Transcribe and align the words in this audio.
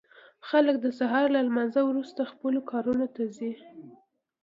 خلک 0.49 0.75
د 0.81 0.85
سهار 0.99 1.25
له 1.35 1.39
لمانځه 1.47 1.81
وروسته 1.85 2.29
خپلو 2.31 2.59
کارونو 2.71 3.05
ته 3.15 3.23
ځي. 3.35 3.51